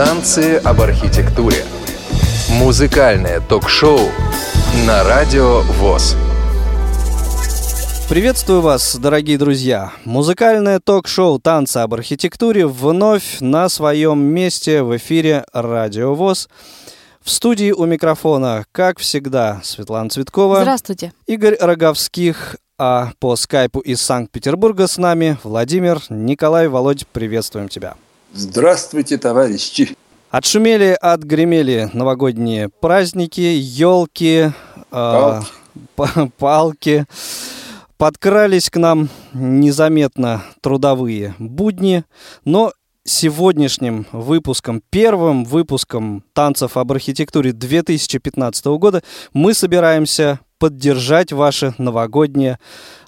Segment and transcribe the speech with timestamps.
[0.00, 1.62] Танцы об архитектуре.
[2.52, 4.00] Музыкальное ток-шоу
[4.86, 6.16] на радио ВОЗ.
[8.08, 9.92] Приветствую вас, дорогие друзья!
[10.06, 16.48] Музыкальное ток-шоу «Танцы об архитектуре» вновь на своем месте в эфире «Радио ВОЗ».
[17.22, 20.62] В студии у микрофона, как всегда, Светлана Цветкова.
[20.62, 21.12] Здравствуйте.
[21.26, 27.96] Игорь Роговских, а по скайпу из Санкт-Петербурга с нами Владимир, Николай, Володь, приветствуем тебя.
[28.32, 29.96] Здравствуйте, товарищи.
[30.30, 34.52] Отшумели, отгремели новогодние праздники, елки,
[34.90, 35.46] палки.
[35.98, 37.06] Э, палки.
[37.96, 42.04] Подкрались к нам незаметно трудовые будни,
[42.44, 42.72] но
[43.04, 49.02] сегодняшним выпуском, первым выпуском танцев об архитектуре 2015 года
[49.32, 52.60] мы собираемся поддержать ваше новогоднее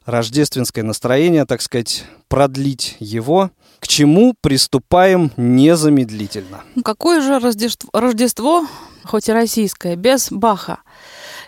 [0.04, 3.50] рождественское настроение, так сказать, продлить его,
[3.82, 6.62] к чему приступаем незамедлительно.
[6.76, 8.64] Ну, какое же Рождество, Рождество,
[9.02, 10.78] хоть и российское, без Баха?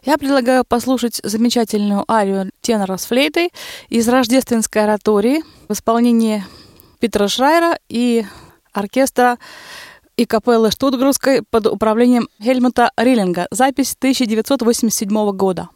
[0.03, 3.53] Я предлагаю послушать замечательную арию тенора с флейтой
[3.89, 6.45] из рождественской оратории в исполнении
[6.99, 8.27] Питера Шрайера и
[8.73, 9.39] оркестра
[10.17, 13.47] и капеллы Штутгарской под управлением Хельмута Риллинга.
[13.53, 15.69] Запись 1987 года.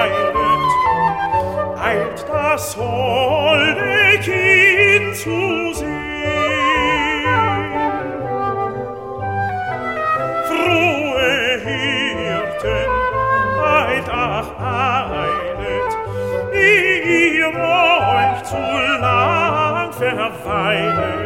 [0.00, 0.36] eilt,
[1.82, 5.92] eilt das holde Kind zu sehen.
[10.48, 12.90] Frohe Hirten,
[13.64, 15.92] eilt, ach, eilt,
[16.54, 18.62] ihr euch zu
[19.00, 21.21] lang verweilet,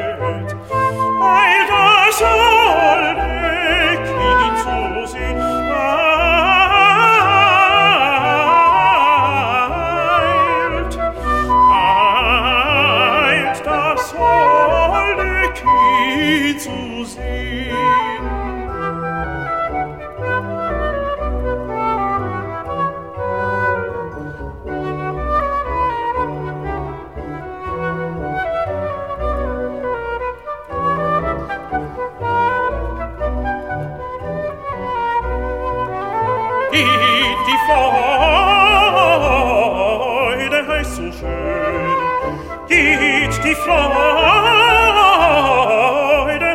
[43.66, 43.82] Freude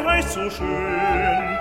[0.07, 1.59] heißt so schön,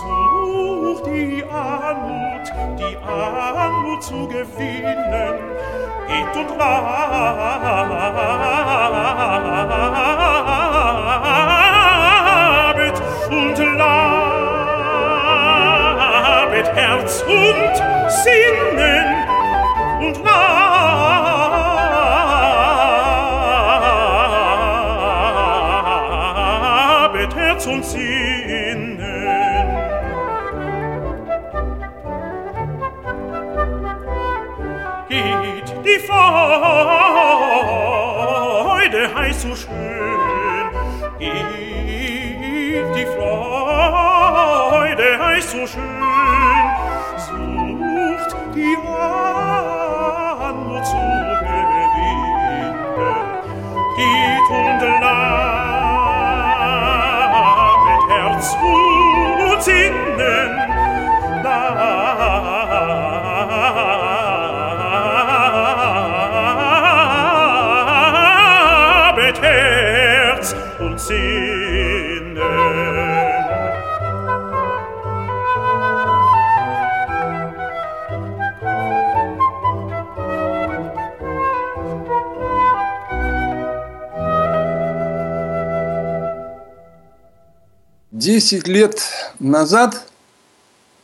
[0.00, 2.46] such die Armut,
[2.78, 5.34] die Armut zu gewinnen,
[6.06, 6.70] geht und labet
[13.28, 14.32] und labet
[16.76, 17.91] Herz und
[45.42, 46.01] 俗世
[88.42, 89.00] Десять лет
[89.38, 90.02] назад,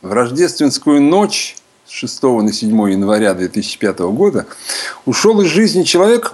[0.01, 1.55] в рождественскую ночь
[1.87, 4.45] с 6 на 7 января 2005 года,
[5.05, 6.33] ушел из жизни человек,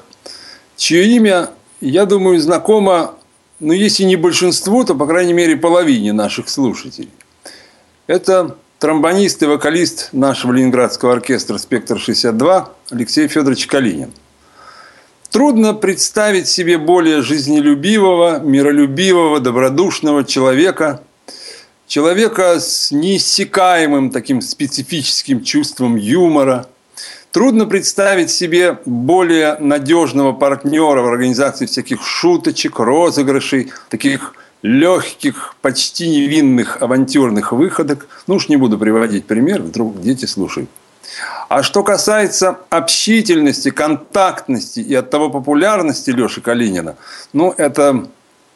[0.77, 3.13] чье имя, я думаю, знакомо,
[3.59, 7.11] ну, если не большинству, то, по крайней мере, половине наших слушателей.
[8.07, 14.11] Это тромбонист и вокалист нашего ленинградского оркестра «Спектр-62» Алексей Федорович Калинин.
[15.35, 21.01] Трудно представить себе более жизнелюбивого, миролюбивого, добродушного человека,
[21.87, 26.67] человека с неиссякаемым таким специфическим чувством юмора.
[27.31, 36.81] Трудно представить себе более надежного партнера в организации всяких шуточек, розыгрышей, таких легких, почти невинных
[36.81, 38.07] авантюрных выходок.
[38.27, 40.69] Ну уж не буду приводить пример, вдруг дети слушают.
[41.49, 46.95] А что касается общительности, контактности и от того популярности Леши Калинина,
[47.33, 48.07] ну, это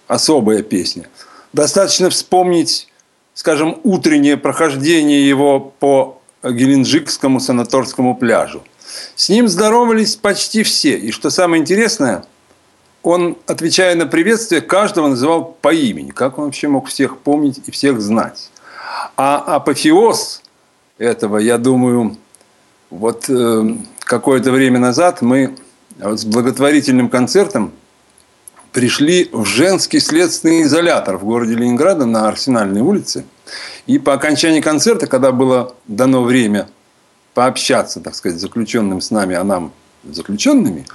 [0.08, 1.08] особая песня.
[1.54, 2.88] Достаточно вспомнить,
[3.34, 8.64] скажем, утреннее прохождение его по Геленджикскому санаторскому пляжу.
[9.16, 10.98] С ним здоровались почти все.
[10.98, 12.24] И что самое интересное–
[13.04, 16.12] он, отвечая на приветствие, каждого называл по имени.
[16.12, 18.50] Как он вообще мог всех помнить и всех знать?
[19.16, 20.42] А апофеоз
[20.98, 22.18] этого, я думаю,
[22.90, 25.56] вот э, какое-то время назад мы
[26.00, 27.72] с благотворительным концертом
[28.72, 33.26] пришли в женский следственный изолятор в городе Ленинграда на Арсенальной улице.
[33.88, 36.70] И по окончании концерта, когда было дано время
[37.34, 39.72] пообщаться, так сказать, заключенным с нами, а нам
[40.04, 40.86] заключенными,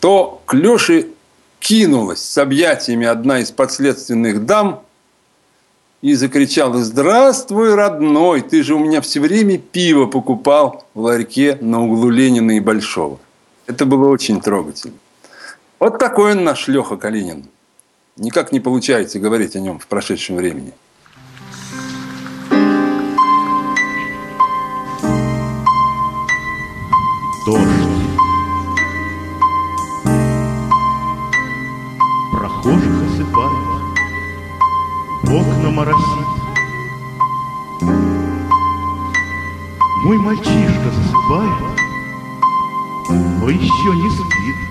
[0.00, 1.08] то к Леше
[1.58, 4.82] кинулась с объятиями одна из подследственных дам
[6.02, 8.42] и закричала «Здравствуй, родной!
[8.42, 13.18] Ты же у меня все время пиво покупал в ларьке на углу Ленина и Большого».
[13.66, 14.94] Это было очень трогательно.
[15.78, 17.46] Вот такой он наш Леха Калинин.
[18.16, 20.72] Никак не получается говорить о нем в прошедшем времени.
[27.46, 27.85] Дождь
[35.28, 36.26] окна моросит.
[40.04, 41.80] Мой мальчишка засыпает,
[43.40, 44.65] но еще не спит.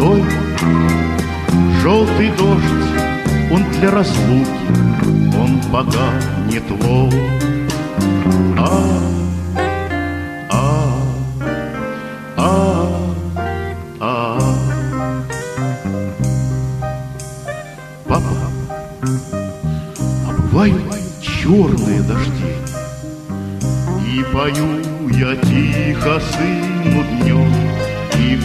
[0.00, 0.24] Той.
[1.82, 4.48] Желтый дождь, он для разлуки,
[5.38, 6.08] он пока
[6.50, 7.10] не твой.
[8.56, 9.00] А
[21.22, 22.54] черные дожди.
[24.06, 24.68] И пою
[25.10, 27.19] я тихо сыну и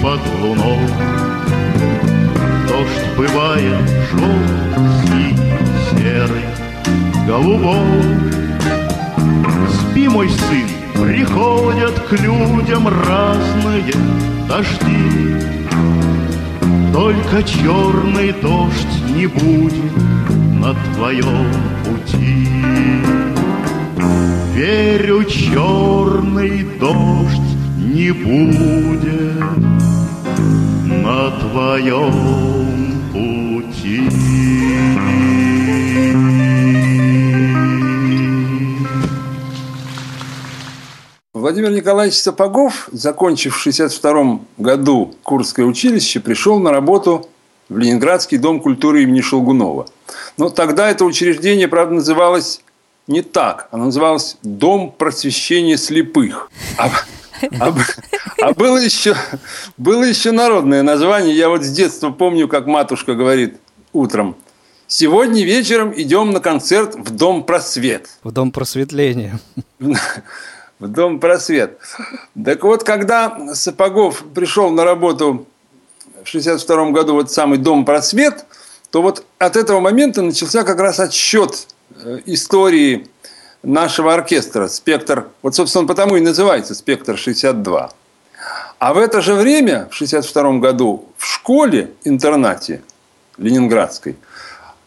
[0.05, 0.87] под луной.
[2.67, 5.35] Дождь бывает желтый,
[5.89, 6.45] серый,
[7.25, 8.05] голубой.
[9.73, 13.93] Спи, мой сын, приходят к людям разные
[14.47, 15.41] дожди.
[16.93, 19.97] Только черный дождь не будет
[20.61, 21.51] на твоем
[21.83, 22.47] пути.
[24.53, 29.44] Верю, черный дождь не будет
[31.55, 32.11] на твоем
[33.11, 34.09] пути.
[41.33, 47.29] Владимир Николаевич Сапогов, закончив в 1962 году Курское училище, пришел на работу
[47.69, 49.87] в Ленинградский дом культуры имени Шелгунова.
[50.37, 52.61] Но тогда это учреждение, правда, называлось
[53.07, 53.69] не так.
[53.71, 56.49] Оно называлось «Дом просвещения слепых».
[56.77, 56.89] А,
[57.59, 57.73] а,
[58.41, 59.15] а было, еще,
[59.77, 61.35] было еще народное название.
[61.35, 63.57] Я вот с детства помню, как матушка говорит
[63.93, 64.35] утром.
[64.87, 68.07] Сегодня вечером идем на концерт в Дом Просвет.
[68.23, 69.39] В Дом Просветления.
[70.79, 71.79] В Дом Просвет.
[72.43, 75.47] Так вот, когда Сапогов пришел на работу
[76.03, 78.45] в 1962 году в этот самый Дом Просвет,
[78.91, 83.07] то вот от этого момента начался как раз отсчет э, истории
[83.65, 85.27] нашего оркестра «Спектр».
[85.41, 87.91] Вот, собственно, он потому и называется «Спектр-62».
[88.77, 92.83] А в это же время, в 1962 году, в школе-интернате
[93.37, 94.15] Ленинградской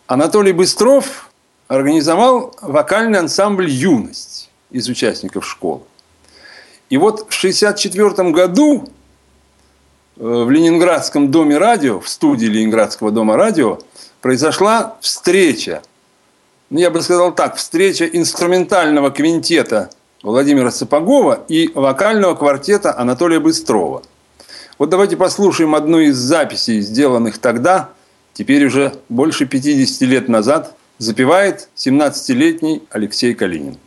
[0.06, 1.28] Анатолий Быстров
[1.66, 5.82] организовал вокальный ансамбль «Юность» из участников школы.
[6.90, 8.88] И вот в 1964 году
[10.16, 13.78] э, в Ленинградском доме радио, в студии Ленинградского дома радио,
[14.20, 15.82] произошла встреча,
[16.70, 19.90] ну, я бы сказал так, встреча инструментального квинтета
[20.22, 24.02] Владимира Сапогова и вокального квартета Анатолия Быстрова.
[24.76, 27.90] Вот давайте послушаем одну из записей, сделанных тогда,
[28.34, 33.78] теперь уже больше 50 лет назад, запевает 17-летний Алексей Калинин.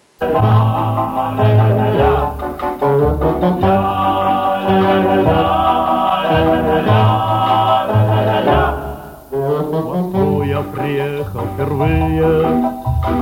[10.59, 12.45] Приехал впервые,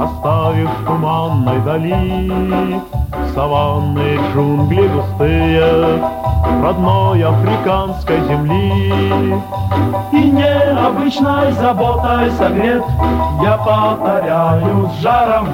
[0.01, 2.81] Оставив туманной дали
[3.33, 6.01] Саванны, джунгли густые
[6.63, 9.33] Родной африканской земли.
[10.11, 12.83] И необычной заботой согрет,
[13.41, 15.49] Я повторяю с жаром,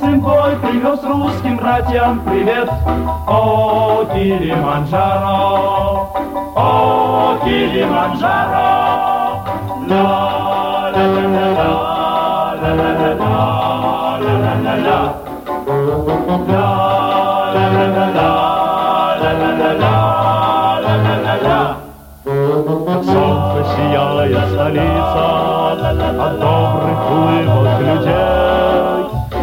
[0.00, 2.70] Сын твой привез русским братьям привет,
[3.26, 6.08] О, Килиманджаро,
[6.56, 8.82] о, Килиманджаро,
[9.88, 10.51] ла.
[23.04, 25.24] Солнце сияет столица
[25.72, 28.98] От добрых улыбок людей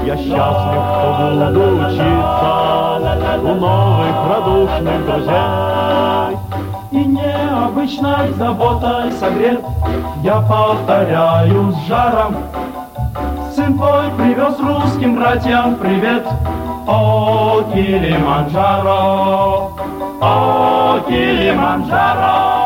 [0.06, 2.52] Я счастлив, что буду учиться
[3.42, 6.30] У новых радушных друзей
[6.92, 7.29] И
[7.90, 9.64] необычной заботой согрет
[10.24, 12.36] Я повторяю с жаром
[13.54, 16.26] сын твой привез русским братьям привет.
[16.88, 18.92] О, Килиманджаро,
[20.22, 22.60] о, Килиманджаро.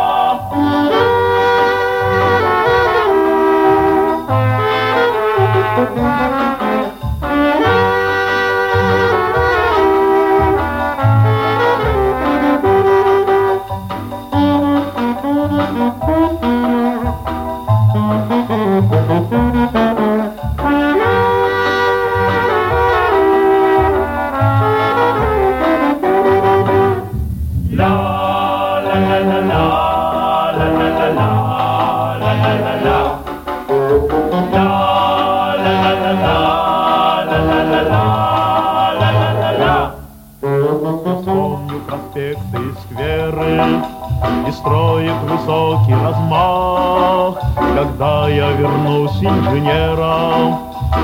[45.43, 47.35] Высокий размах.
[47.55, 50.59] Когда я вернусь инженером,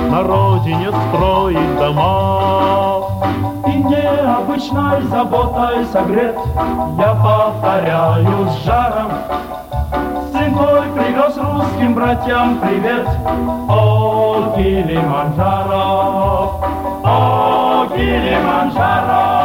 [0.10, 3.03] на родине строить дома.
[3.67, 6.38] И необычной заботой согрет,
[6.98, 9.12] я повторяю с жаром.
[10.31, 13.08] Сын твой привез русским братьям привет,
[13.67, 16.62] о, Килиманджаро,
[17.03, 19.39] о, Килиманджаро.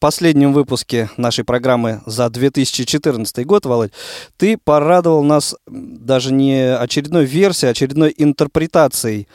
[0.00, 3.92] Последнем выпуске нашей программы за 2014 год, Володь,
[4.36, 9.28] ты порадовал нас даже не очередной версией, а очередной интерпретацией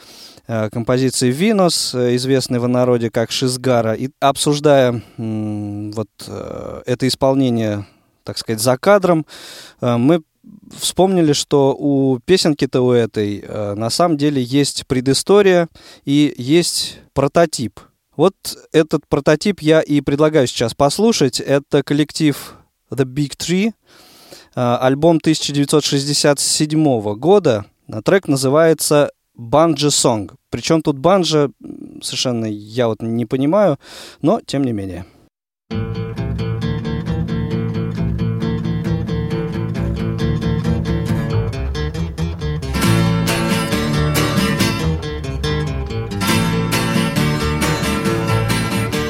[0.48, 3.94] композиции «Винос», э, известной в народе как «Шизгара».
[3.94, 7.88] И обсуждая вот э, это исполнение,
[8.24, 9.26] так сказать, за кадром,
[9.82, 10.22] мы
[10.78, 13.44] вспомнили, что у песенки-то у этой
[13.76, 15.68] на самом деле есть предыстория
[16.06, 17.80] и есть прототип–
[18.16, 18.36] Вот
[18.72, 21.40] этот прототип я и предлагаю сейчас послушать.
[21.40, 22.56] Это коллектив
[22.90, 23.74] The Big Tree,
[24.54, 27.66] альбом 1967 года.
[28.04, 30.32] Трек называется Банджи Song.
[30.50, 31.50] Причем тут банджа
[32.02, 33.78] совершенно я вот не понимаю,
[34.22, 35.06] но тем не менее.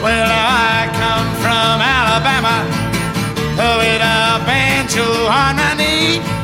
[0.02, 2.64] Well, I come from Alabama
[3.58, 6.35] with a banjo on my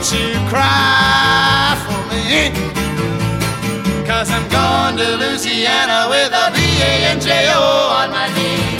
[0.00, 2.48] don't you cry for me.
[4.06, 7.60] Cause I'm going to Louisiana with a B-A-N-J-O
[8.00, 8.78] on my knee.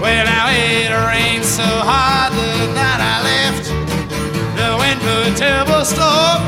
[0.00, 3.66] Well, now it rained so hard the night I left.
[4.54, 6.40] The wind blew a terrible storm.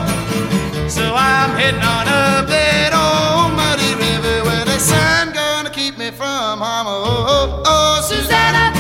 [0.89, 6.13] So I'm heading on up that old muddy river where the sun gonna keep me
[6.13, 6.87] from harm.
[6.87, 8.71] Oh, oh, oh, oh Susanna,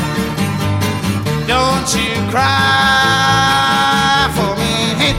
[1.78, 5.14] don't you cry for me.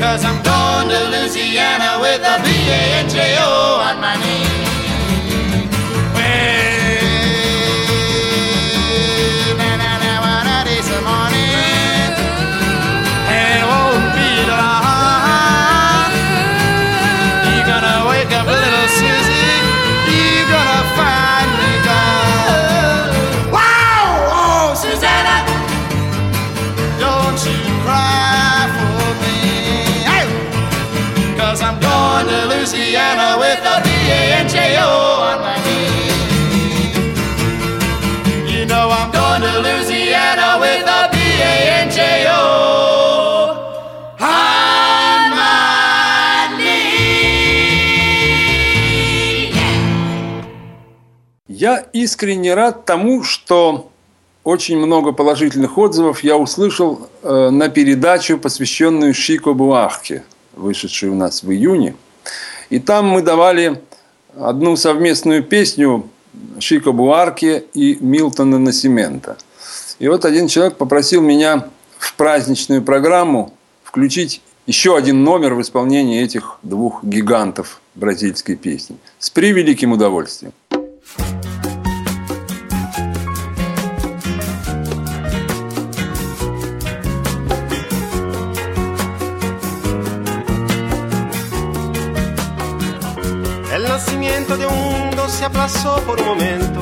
[0.00, 4.49] Cause I'm going to Louisiana with a B-A-N-J-O on my knee.
[51.60, 53.90] Я искренне рад тому, что
[54.44, 61.42] очень много положительных отзывов я услышал э, на передачу, посвященную Шико Буахке, вышедшей у нас
[61.42, 61.96] в июне.
[62.70, 63.82] И там мы давали
[64.34, 66.08] одну совместную песню
[66.60, 69.36] Шико Буарке и Милтона Насимента.
[69.98, 71.68] И вот один человек попросил меня
[71.98, 73.52] в праздничную программу
[73.84, 78.96] включить еще один номер в исполнении этих двух гигантов бразильской песни.
[79.18, 80.54] С превеликим удовольствием.
[94.00, 96.80] Nacimiento de un mundo se aplazó por un momento.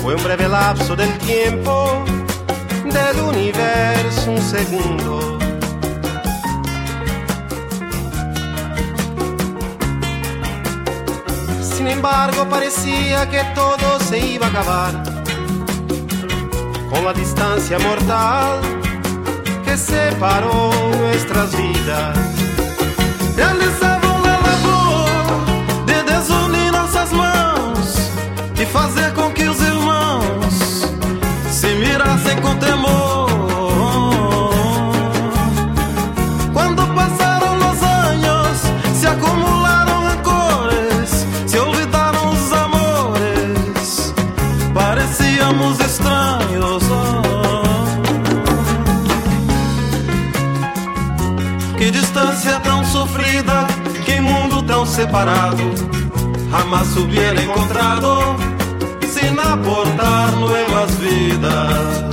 [0.00, 2.02] Fue un breve lapso del tiempo,
[2.84, 5.38] del universo un segundo.
[11.60, 15.02] Sin embargo, parecía que todo se iba a acabar.
[16.90, 18.60] Con la distancia mortal
[19.64, 22.34] que separó nuestras vidas.
[28.64, 30.54] E fazer com que os irmãos
[31.50, 33.28] se mirassem com temor.
[36.52, 38.58] Quando passaram os anos,
[38.94, 44.14] se acumularam rancores, se olvidaram os amores,
[44.72, 46.84] parecíamos estranhos.
[51.76, 53.66] Que distância tão sofrida,
[54.06, 55.64] que mundo tão separado.
[56.50, 58.53] Jamás hubiera encontrado
[59.52, 62.04] aportar nuevas vidas.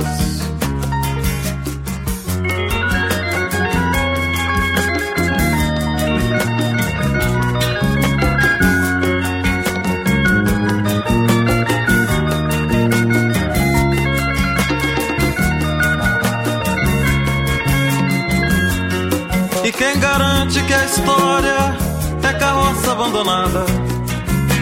[19.82, 21.76] Quem garante que a história
[22.22, 23.66] é carroça abandonada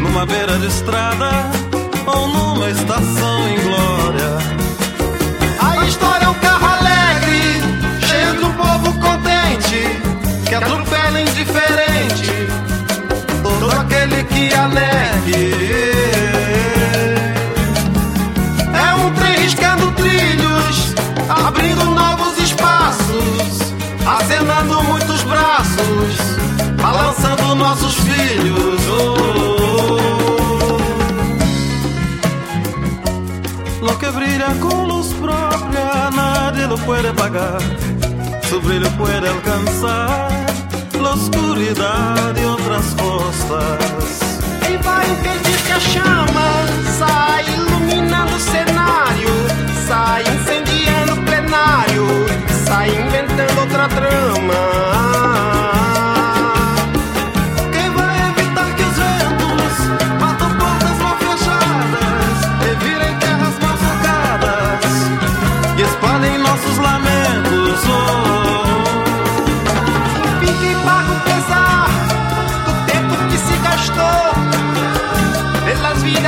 [0.00, 1.59] numa beira de estrada
[2.10, 4.38] ou numa estação em glória?
[5.60, 6.79] A história é um carro
[36.86, 37.60] puede pagar.
[38.48, 40.46] Su brillo puede alcanzar
[41.00, 44.20] la oscuridad de otras costas.
[44.68, 46.48] E vai impedir que a chama
[46.98, 49.34] saia iluminando o cenário,
[49.88, 52.06] sai incendiando o plenário,
[52.66, 54.60] sai inventando outra trama.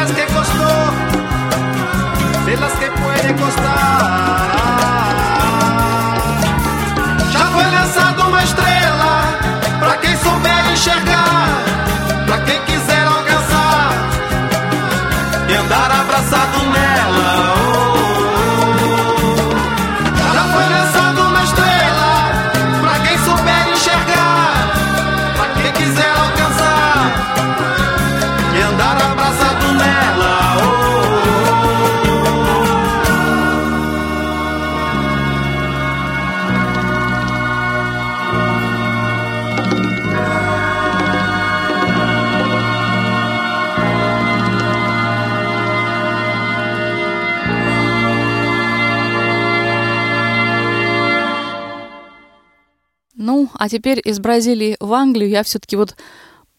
[0.03, 0.69] las que costó,
[2.45, 4.62] de las que puede costar.
[53.63, 55.95] А теперь из Бразилии в Англию я все-таки вот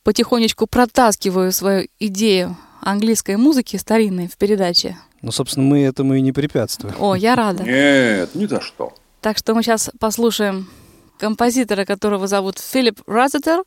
[0.03, 4.97] потихонечку протаскиваю свою идею английской музыки старинной в передаче.
[5.21, 6.95] Ну, собственно, мы этому и не препятствуем.
[6.97, 7.63] О, я рада.
[7.65, 8.93] Нет, ни за что.
[9.19, 10.69] Так что мы сейчас послушаем
[11.17, 13.63] композитора, которого зовут Филипп Разетер,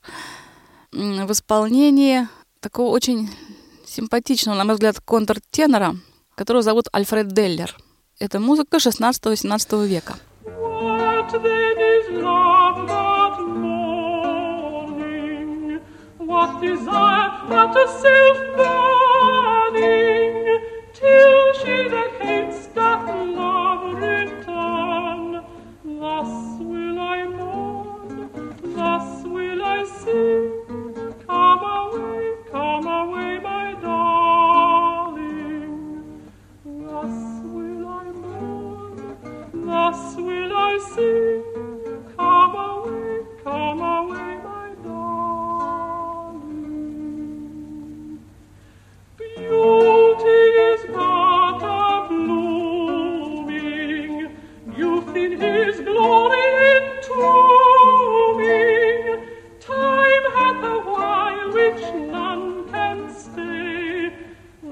[0.93, 2.29] в исполнении
[2.61, 3.29] такого очень
[3.85, 5.95] симпатичного, на мой взгляд, контртенора,
[6.37, 7.77] которого зовут Альфред Деллер.
[8.19, 10.17] Это музыка 16-18 века.
[11.29, 12.89] What then is love
[13.49, 15.81] morning?
[16.19, 18.63] What desire but a self-burning?
[20.95, 25.43] Till she that hates doth love return.
[25.85, 28.31] Thus will I mourn,
[28.63, 30.53] thus will I sing.
[31.27, 34.36] Come away, come away, my darling.
[39.87, 41.45] Thus will I sing.
[42.17, 46.49] Come away, come away, my darling.
[49.17, 53.57] Beauty is but a blooming,
[54.77, 57.45] youth in his glory entombing.
[59.61, 64.13] Time hath a while which none can stay.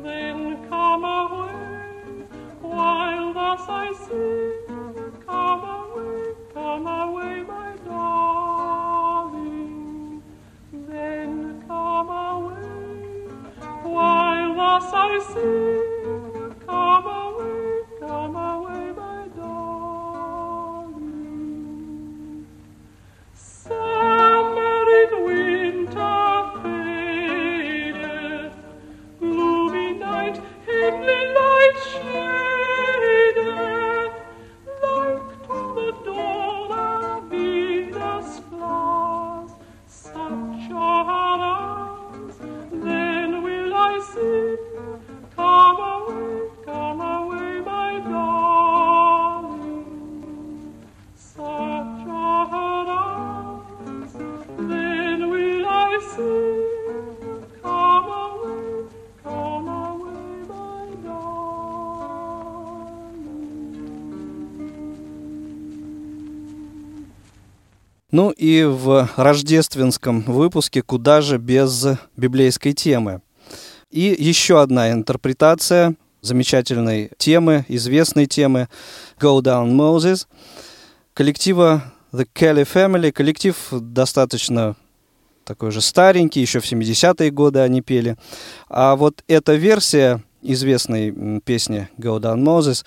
[0.07, 2.27] Then come away,
[2.61, 4.64] while thus I sing.
[5.35, 9.43] Come away, come away, my darling.
[10.73, 13.27] Then come away,
[13.83, 15.94] while thus I sing.
[68.15, 71.85] Ну и в рождественском выпуске «Куда же без
[72.17, 73.23] библейской темы».
[73.91, 78.69] И еще одна интерпретация замечательной темы, известной темы
[79.19, 80.29] «Go Down Moses»
[81.13, 83.11] коллектива The Kelly Family.
[83.11, 84.77] Коллектив достаточно
[85.45, 88.17] такой же старенький, еще в 70-е годы они пели.
[88.69, 92.85] А вот эта версия известной песни Go Down Moses,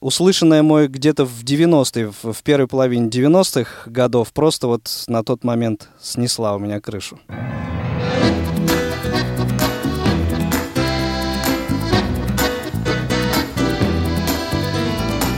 [0.00, 5.44] услышанная мой где-то в 90-е, в, в первой половине 90-х годов, просто вот на тот
[5.44, 7.18] момент снесла у меня крышу.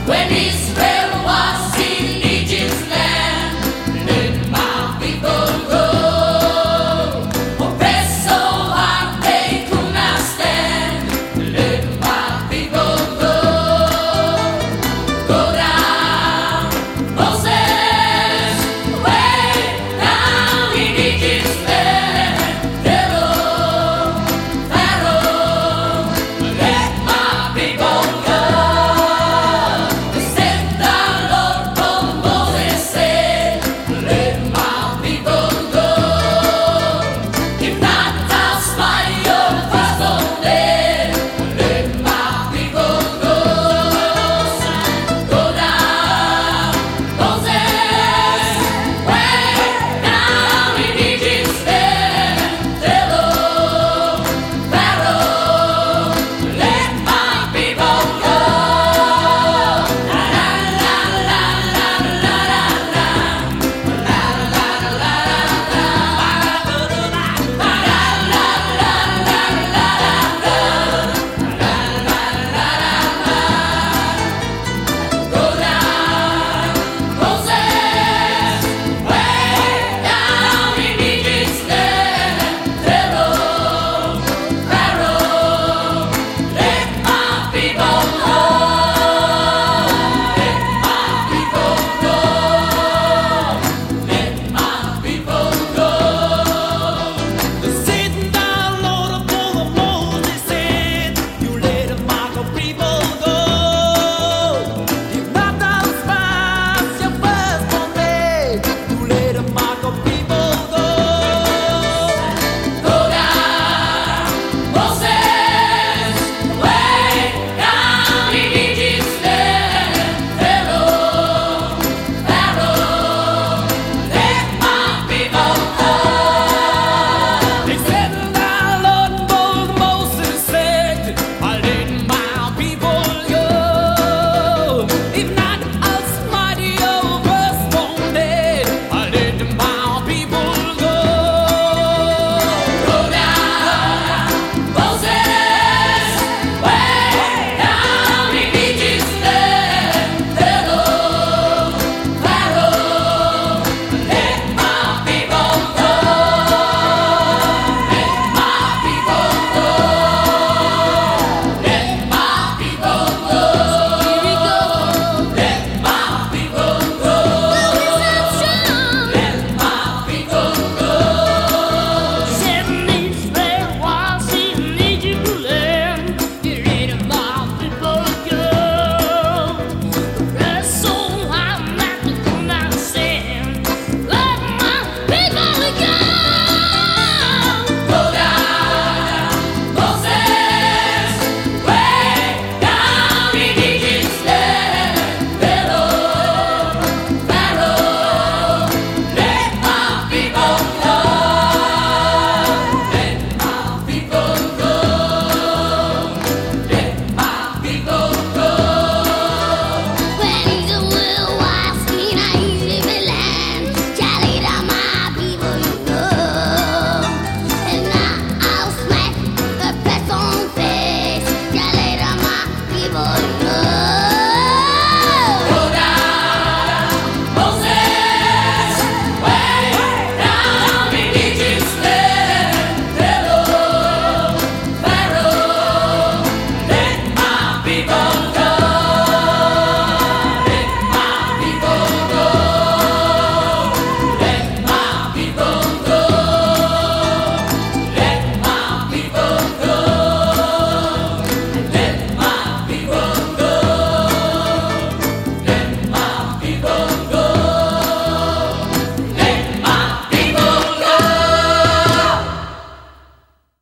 [0.07, 0.60] When Israel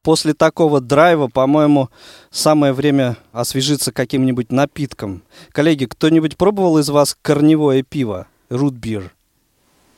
[0.10, 1.90] после такого драйва, по-моему,
[2.32, 5.22] самое время освежиться каким-нибудь напитком.
[5.52, 8.26] Коллеги, кто-нибудь пробовал из вас корневое пиво?
[8.50, 9.14] Рутбир?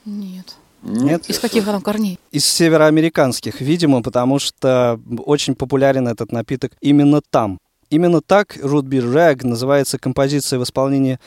[0.03, 0.57] Нет.
[0.83, 1.29] Нет?
[1.29, 2.19] Из каких оно корней?
[2.29, 7.57] Из североамериканских, видимо, потому что очень популярен этот напиток именно там.
[7.91, 11.19] Именно так Root Beer Rag называется композиция в исполнении...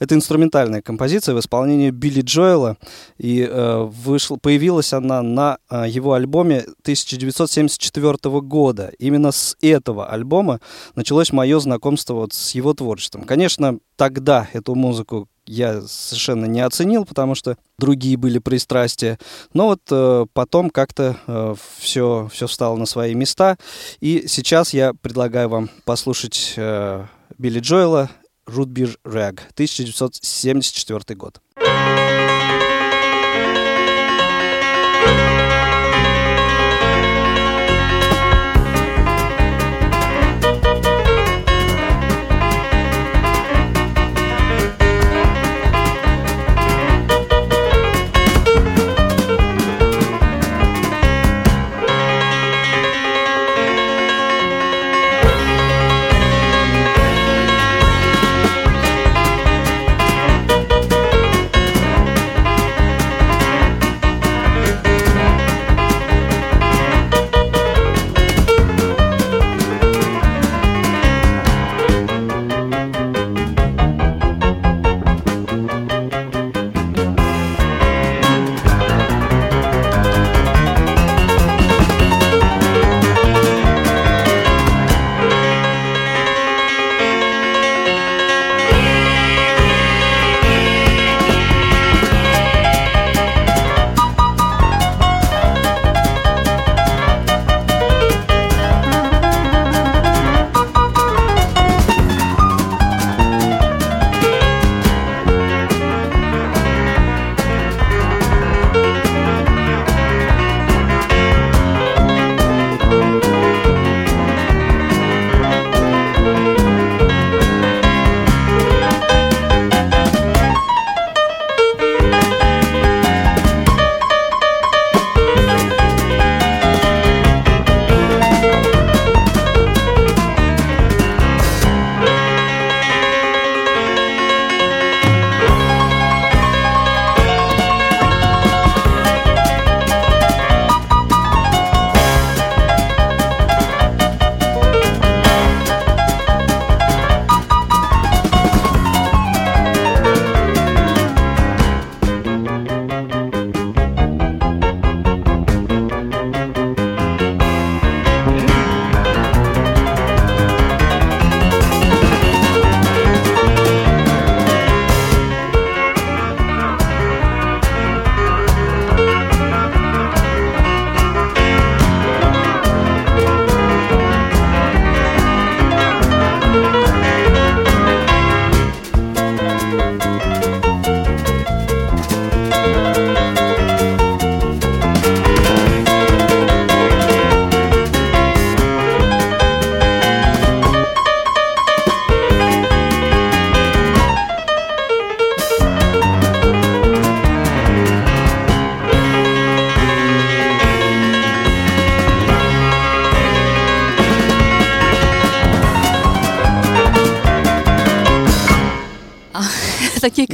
[0.00, 2.76] Это инструментальная композиция в исполнении Билли Джоэла.
[3.18, 8.92] И э, вышла, появилась она на э, его альбоме 1974 года.
[8.98, 10.60] Именно с этого альбома
[10.96, 13.22] началось мое знакомство вот с его творчеством.
[13.22, 19.18] Конечно, тогда эту музыку я совершенно не оценил, потому что другие были пристрастия.
[19.52, 23.56] Но вот э, потом как-то э, все, все встало на свои места.
[24.00, 27.04] И сейчас я предлагаю вам послушать э,
[27.38, 28.10] Билли Джоэла
[28.46, 31.40] «Рутбир Рэг», 1974 год.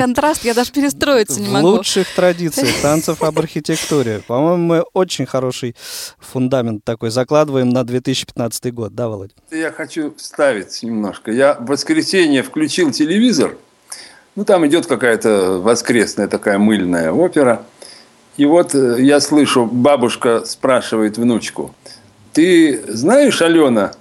[0.04, 1.68] Такие контрасты, я даже перестроиться не В могу.
[1.68, 4.20] лучших традициях танцев об архитектуре.
[4.26, 5.74] По-моему, мы очень хороший
[6.18, 9.30] фундамент такой закладываем на 2015 год, да, Володь?
[9.50, 11.30] Я хочу вставить немножко.
[11.32, 13.56] Я в воскресенье включил телевизор.
[14.36, 17.64] Ну, там идет какая-то воскресная такая мыльная опера.
[18.36, 21.74] И вот э, я слышу, бабушка спрашивает внучку.
[22.32, 23.92] Ты знаешь, Алена,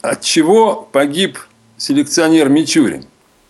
[0.00, 1.38] от чего погиб
[1.76, 3.04] селекционер Мичурин?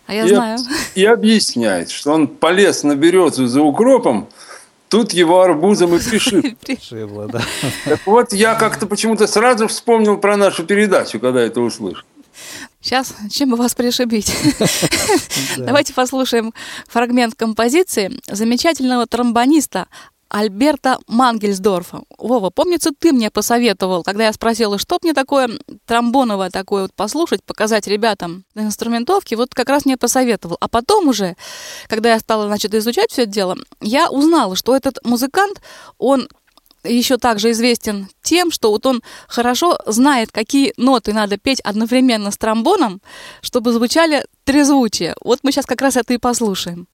[0.05, 0.59] А я и, знаю.
[0.95, 4.27] И объясняет, что он полез на березу за укропом,
[4.89, 6.57] тут его арбузом и пришиб.
[6.81, 7.41] Шибло, да.
[7.85, 12.05] Так вот, я как-то почему-то сразу вспомнил про нашу передачу, когда это услышал.
[12.81, 14.35] Сейчас, чем бы вас пришибить?
[15.57, 16.53] Давайте послушаем
[16.87, 19.87] фрагмент композиции замечательного тромбониста
[20.33, 22.01] Альберта Мангельсдорфа.
[22.17, 25.47] Вова, помнится, ты мне посоветовал, когда я спросила, что мне такое
[25.85, 30.57] тромбоновое такое вот послушать, показать ребятам на инструментовке, вот как раз мне посоветовал.
[30.59, 31.35] А потом уже,
[31.87, 35.61] когда я стала, значит, изучать все это дело, я узнала, что этот музыкант,
[35.99, 36.27] он
[36.83, 42.37] еще также известен тем, что вот он хорошо знает, какие ноты надо петь одновременно с
[42.39, 43.03] тромбоном,
[43.41, 45.15] чтобы звучали трезвучие.
[45.21, 46.87] Вот мы сейчас как раз это и послушаем.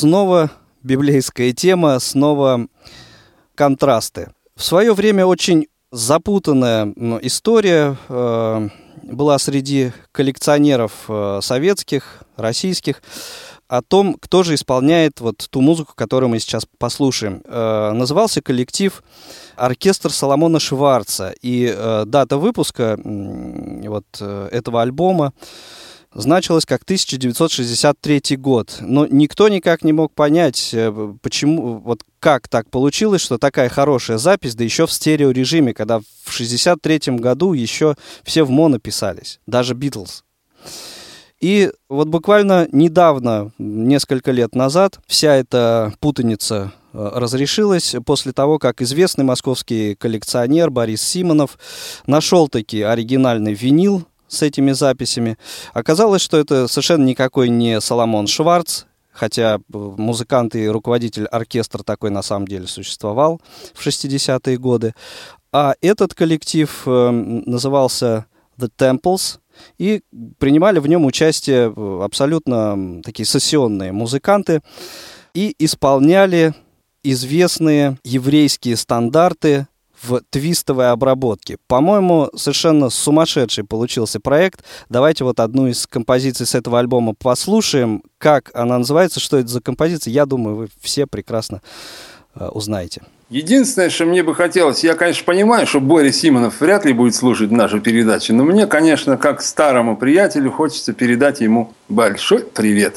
[0.00, 0.50] Снова
[0.82, 2.68] библейская тема, снова
[3.54, 4.32] контрасты.
[4.56, 8.68] В свое время очень запутанная ну, история э,
[9.02, 13.02] была среди коллекционеров э, советских, российских
[13.68, 17.42] о том, кто же исполняет вот ту музыку, которую мы сейчас послушаем.
[17.44, 19.02] Э, назывался коллектив
[19.56, 21.34] «Оркестр Соломона Шварца».
[21.42, 25.34] И э, дата выпуска э, вот э, этого альбома
[26.12, 28.78] значилась как 1963 год.
[28.80, 34.18] Но никто никак не мог понять, э, почему, вот как так получилось, что такая хорошая
[34.18, 37.94] запись, да еще в стереорежиме, когда в 63 году еще
[38.24, 40.24] все в моно писались, даже Битлз.
[41.40, 48.82] И вот буквально недавно, несколько лет назад, вся эта путаница э, разрешилась после того, как
[48.82, 51.58] известный московский коллекционер Борис Симонов
[52.06, 55.36] нашел таки оригинальный винил с этими записями.
[55.74, 62.10] Оказалось, что это совершенно никакой не Соломон Шварц, хотя э, музыкант и руководитель оркестра такой
[62.10, 63.40] на самом деле существовал
[63.74, 64.94] в 60-е годы.
[65.52, 68.26] А этот коллектив э, назывался
[68.58, 69.40] The Temples,
[69.78, 70.02] и
[70.38, 74.62] принимали в нем участие э, абсолютно такие сессионные музыканты
[75.34, 76.54] и исполняли
[77.02, 79.66] известные еврейские стандарты
[80.02, 81.58] в твистовой обработке.
[81.66, 84.64] По-моему, совершенно сумасшедший получился проект.
[84.88, 88.02] Давайте вот одну из композиций с этого альбома послушаем.
[88.18, 91.62] Как она называется, что это за композиция, я думаю, вы все прекрасно
[92.34, 93.02] э, узнаете.
[93.30, 97.52] Единственное, что мне бы хотелось, я, конечно, понимаю, что Боря Симонов вряд ли будет слушать
[97.52, 102.96] нашу передачу, но мне, конечно, как старому приятелю, хочется передать ему большой привет.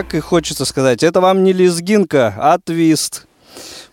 [0.00, 3.26] Так и хочется сказать, это вам не лезгинка, а твист.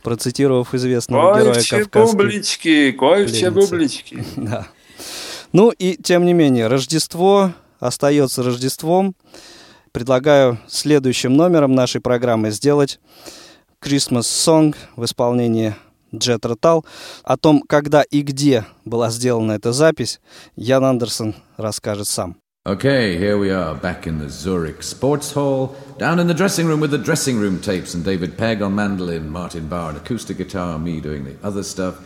[0.03, 4.24] Процитировав известного героя Кольче Кавказской бублички, кольче бублички.
[4.38, 4.68] Да.
[5.51, 7.51] Ну и тем не менее, Рождество
[7.82, 9.18] остается Рождеством.
[9.91, 13.01] Предлагаю следующим номером нашей программы сделать
[13.84, 15.76] Christmas Song в исполнении
[16.16, 16.86] Джет Ротал.
[17.26, 20.22] О том, когда и где была сделана эта запись,
[20.55, 22.38] Ян Андерсон расскажет сам.
[22.68, 26.82] Okay, here we are back in the Zurich Sports Hall, down in the dressing room
[26.82, 30.78] with the dressing room tapes and David Pegg on mandolin, Martin Barr on acoustic guitar,
[30.78, 31.97] me doing the other stuff,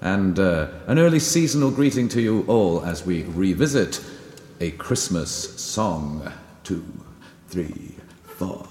[0.00, 4.02] and uh, an early seasonal greeting to you all as we revisit
[4.58, 6.32] a Christmas song.
[6.64, 6.82] Two,
[7.48, 8.65] three, four.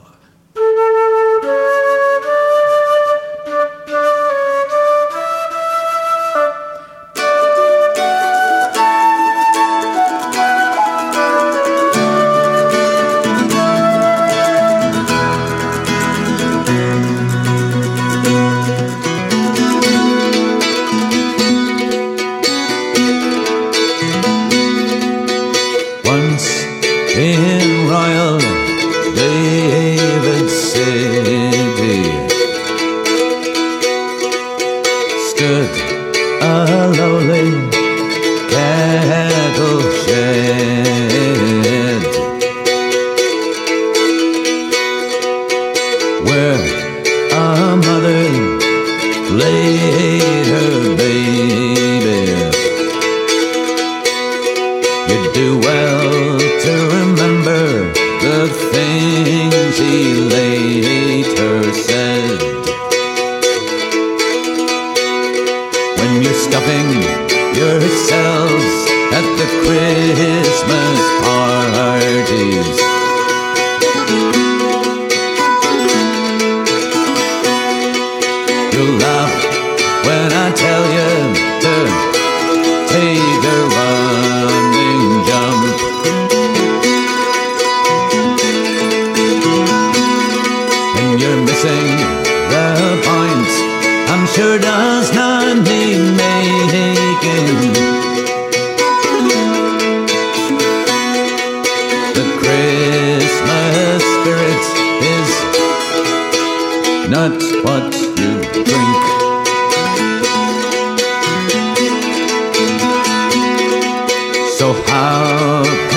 [115.15, 115.94] out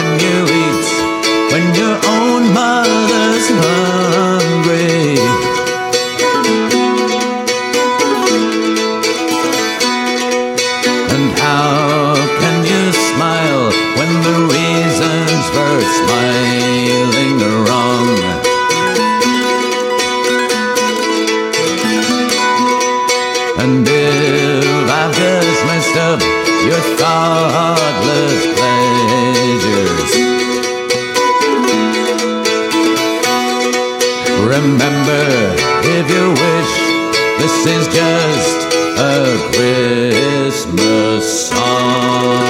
[37.49, 38.61] this is just
[38.99, 42.49] a Christmas song.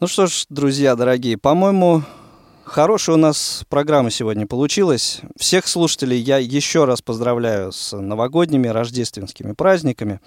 [0.00, 2.02] Ну что ж, друзья дорогие, по-моему,
[2.64, 5.20] хорошая у нас программа сегодня получилась.
[5.36, 10.20] Всех слушателей я еще раз поздравляю с новогодними, рождественскими праздниками.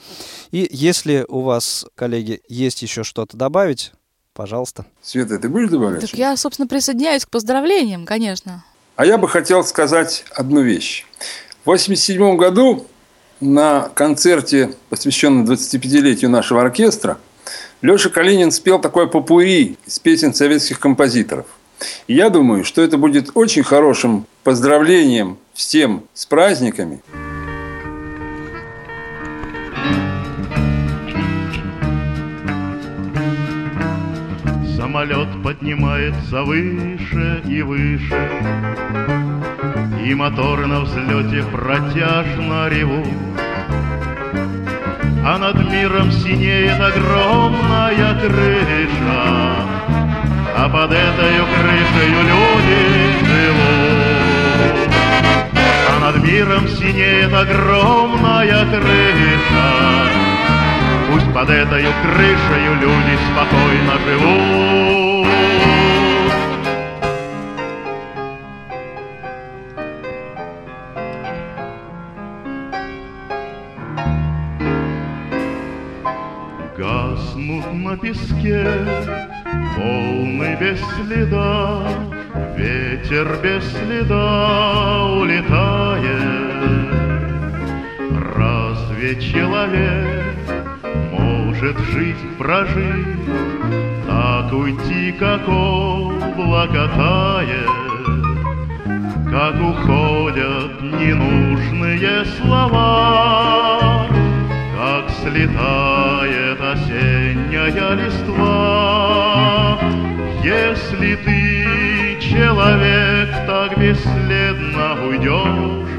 [0.52, 3.94] И если у вас, коллеги, есть еще что-то добавить,
[4.42, 4.86] пожалуйста.
[5.04, 6.02] Света, ты будешь добавлять?
[6.02, 8.64] Так я, собственно, присоединяюсь к поздравлениям, конечно.
[8.96, 11.06] А я бы хотел сказать одну вещь.
[11.64, 12.88] В 1987 году
[13.40, 17.20] на концерте, посвященном 25-летию нашего оркестра,
[17.84, 21.46] Леша Калинин спел такое попури из песен советских композиторов.
[22.08, 27.04] И я думаю, что это будет очень хорошим поздравлением всем с праздниками.
[34.92, 38.30] Самолет поднимается выше и выше,
[40.06, 43.08] И моторы на взлете протяжно ревут.
[45.26, 49.56] А над миром синеет огромная крыша,
[50.58, 52.82] А под этой крышей люди
[53.30, 54.90] живут.
[55.90, 60.31] А над миром синеет огромная крыша,
[61.12, 65.28] Пусть под этой крышей люди спокойно живут.
[76.78, 78.64] Гаснут на песке
[79.76, 81.84] волны без следа,
[82.56, 86.22] Ветер без следа улетает.
[88.34, 90.31] Разве человек
[91.62, 93.06] может жизнь прожить,
[94.08, 97.70] Так уйти, как облако тает,
[99.30, 104.08] Как уходят ненужные слова,
[104.76, 109.78] Как слетает осенняя листва.
[110.44, 115.90] Если ты, человек, так бесследно уйдешь,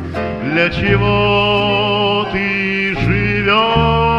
[0.45, 4.12] Для чего ты живешь?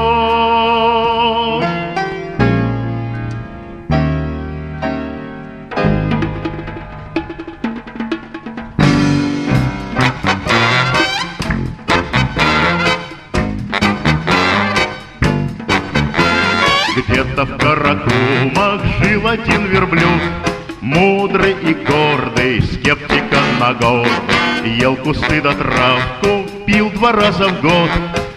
[27.04, 27.90] Два раза в год,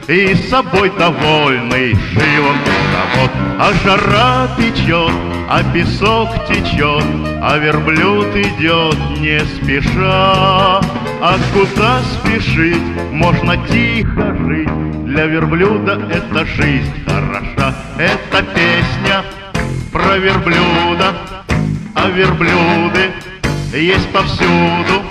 [0.09, 3.31] И с собой довольный жил он без забот.
[3.61, 5.13] А жара печет,
[5.49, 7.05] а песок течет,
[7.43, 10.81] А верблюд идет не спеша.
[11.21, 17.73] А куда спешить, можно тихо жить, Для верблюда эта жизнь хороша.
[17.99, 19.23] Это песня
[19.93, 21.15] про верблюда,
[21.95, 23.13] а верблюды
[23.73, 25.05] есть повсюду.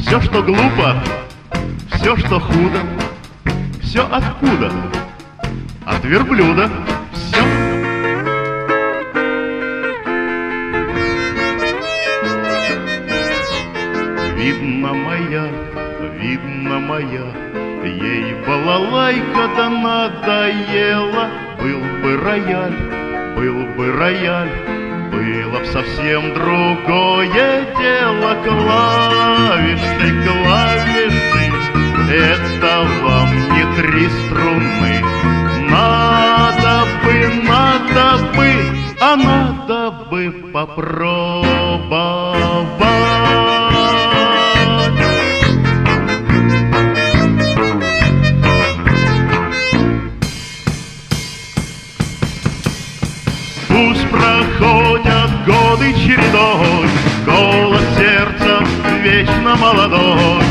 [0.00, 0.96] Все, что глупо,
[2.00, 2.80] все, что худо,
[3.82, 4.72] все откуда?
[5.84, 6.70] От верблюда.
[7.12, 7.42] Все.
[14.34, 15.48] Видно моя,
[16.18, 17.26] видно моя,
[17.84, 21.28] Ей балалайка да надоела,
[21.60, 22.76] Был бы рояль,
[23.36, 24.50] был бы рояль,
[25.12, 31.59] Было б совсем другое дело, Клавиши, клавиши,
[32.12, 35.04] Это вам не три струны.
[35.70, 37.14] Надо бы,
[37.46, 38.50] надо бы,
[39.00, 41.70] а надо бы попробовать.
[53.68, 56.88] Пусть проходят годы чередой,
[57.24, 58.64] Голос сердца
[59.00, 60.42] вечно молодой,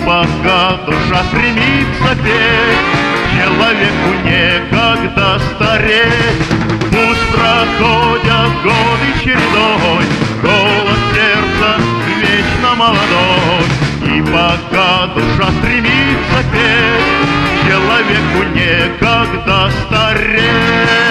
[0.00, 2.84] пока душа стремится петь,
[3.34, 6.46] Человеку некогда стареть.
[6.90, 10.04] Пусть проходят годы чередой,
[10.42, 11.70] Голос сердца
[12.20, 13.64] вечно молодой,
[14.02, 21.04] И пока душа стремится петь, Человеку некогда стареть.